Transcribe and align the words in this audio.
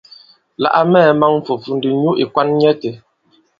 La 0.61 0.69
a 0.79 0.81
mɛɛ̄ 0.91 1.13
man 1.19 1.33
fùfu 1.45 1.69
ndi 1.77 1.89
nyu 2.01 2.11
ì 2.23 2.25
kwan 2.33 2.49
nyɛ 2.59 2.69
itē. 2.75 2.91